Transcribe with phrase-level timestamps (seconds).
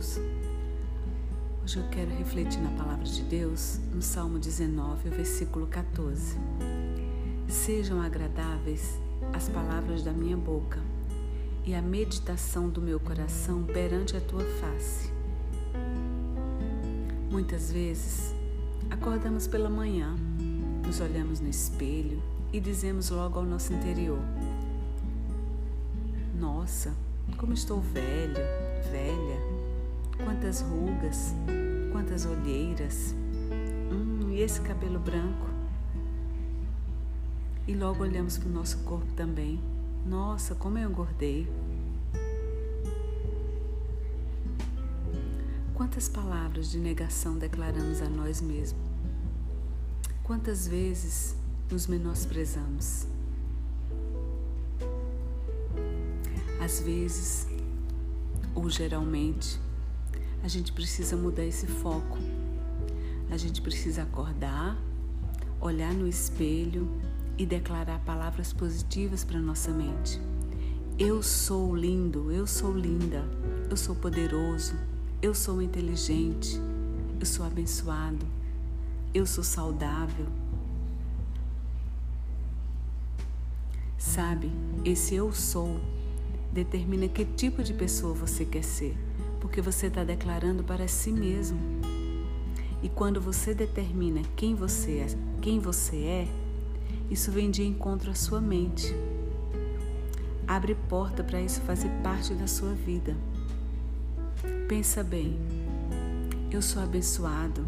[0.00, 6.38] Hoje eu quero refletir na palavra de Deus no Salmo 19, versículo 14.
[7.46, 8.98] Sejam agradáveis
[9.34, 10.80] as palavras da minha boca
[11.66, 15.12] e a meditação do meu coração perante a tua face.
[17.30, 18.34] Muitas vezes
[18.88, 20.16] acordamos pela manhã,
[20.82, 22.22] nos olhamos no espelho
[22.54, 24.22] e dizemos logo ao nosso interior:
[26.38, 26.94] Nossa,
[27.36, 28.40] como estou velho,
[28.90, 29.69] velha
[30.24, 31.34] Quantas rugas,
[31.92, 33.14] quantas olheiras.
[33.90, 35.46] Hum, e esse cabelo branco?
[37.66, 39.60] E logo olhamos para o nosso corpo também.
[40.06, 41.48] Nossa, como eu engordei.
[45.74, 48.82] Quantas palavras de negação declaramos a nós mesmos?
[50.22, 51.34] Quantas vezes
[51.70, 53.06] nos menosprezamos?
[56.62, 57.46] Às vezes,
[58.54, 59.58] ou geralmente,
[60.42, 62.18] a gente precisa mudar esse foco.
[63.30, 64.76] A gente precisa acordar,
[65.60, 66.88] olhar no espelho
[67.36, 70.20] e declarar palavras positivas para nossa mente.
[70.98, 73.24] Eu sou lindo, eu sou linda,
[73.70, 74.74] eu sou poderoso,
[75.22, 76.60] eu sou inteligente,
[77.18, 78.26] eu sou abençoado,
[79.14, 80.26] eu sou saudável.
[83.96, 84.50] Sabe,
[84.84, 85.80] esse eu sou
[86.52, 89.09] determina que tipo de pessoa você quer ser
[89.40, 91.58] porque você está declarando para si mesmo.
[92.82, 95.06] E quando você determina quem você é,
[95.40, 96.28] quem você é,
[97.10, 98.94] isso vem de encontro à sua mente.
[100.46, 103.16] Abre porta para isso fazer parte da sua vida.
[104.68, 105.38] Pensa bem.
[106.50, 107.66] Eu sou abençoado,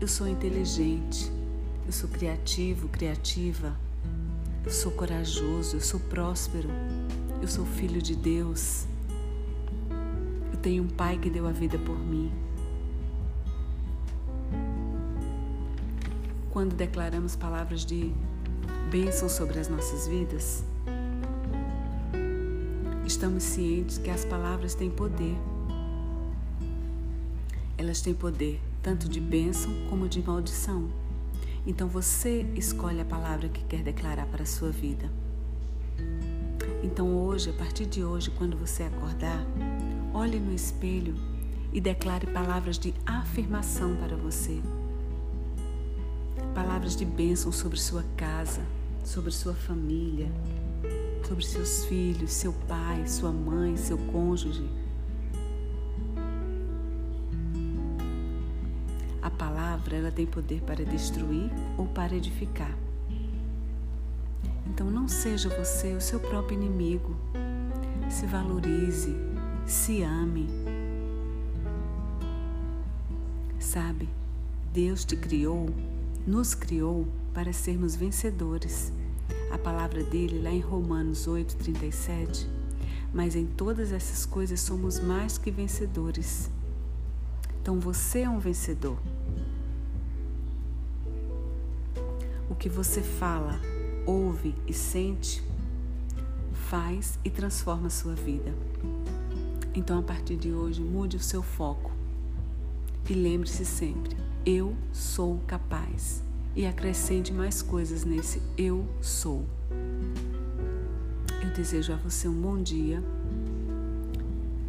[0.00, 1.30] eu sou inteligente,
[1.86, 3.76] eu sou criativo, criativa,
[4.64, 6.68] eu sou corajoso, eu sou próspero,
[7.40, 8.86] eu sou filho de Deus
[10.66, 12.32] tenho um Pai que deu a vida por mim.
[16.50, 18.12] Quando declaramos palavras de
[18.90, 20.64] bênção sobre as nossas vidas,
[23.06, 25.36] estamos cientes que as palavras têm poder.
[27.78, 30.88] Elas têm poder tanto de bênção como de maldição.
[31.64, 35.08] Então você escolhe a palavra que quer declarar para a sua vida.
[36.82, 39.46] Então hoje, a partir de hoje, quando você acordar,
[40.16, 41.14] Olhe no espelho
[41.74, 44.62] e declare palavras de afirmação para você.
[46.54, 48.62] Palavras de bênção sobre sua casa,
[49.04, 50.32] sobre sua família,
[51.22, 54.66] sobre seus filhos, seu pai, sua mãe, seu cônjuge.
[59.20, 62.74] A palavra ela tem poder para destruir ou para edificar.
[64.64, 67.14] Então não seja você o seu próprio inimigo.
[68.08, 69.14] Se valorize,
[69.66, 70.46] se ame.
[73.58, 74.08] Sabe,
[74.72, 75.68] Deus te criou,
[76.26, 78.92] nos criou para sermos vencedores.
[79.50, 82.46] A palavra dele lá em Romanos 8:37,
[83.12, 86.48] mas em todas essas coisas somos mais que vencedores.
[87.60, 88.98] Então você é um vencedor.
[92.48, 93.60] O que você fala,
[94.06, 95.42] ouve e sente
[96.70, 98.52] faz e transforma a sua vida.
[99.76, 101.92] Então, a partir de hoje, mude o seu foco
[103.10, 106.24] e lembre-se sempre: eu sou capaz.
[106.56, 109.44] E acrescente mais coisas nesse eu sou.
[111.44, 113.04] Eu desejo a você um bom dia.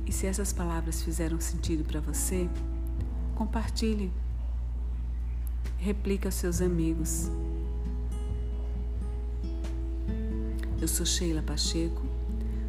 [0.05, 2.49] E se essas palavras fizeram sentido para você,
[3.35, 4.11] compartilhe.
[5.77, 7.31] Replique aos seus amigos.
[10.81, 12.16] Eu sou Sheila Pacheco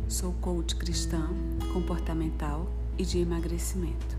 [0.08, 1.28] Sou coach cristã,
[1.74, 4.17] comportamental e de emagrecimento.